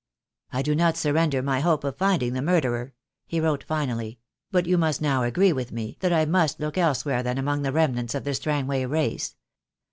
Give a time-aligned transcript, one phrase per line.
[0.51, 2.91] "I do not surrender my hope of finding the mur derer,"
[3.27, 4.17] he wrote finally,
[4.49, 7.71] "but you must now agree with me that I must look elsewhere than among the
[7.71, 9.35] remnants of the Strangway race.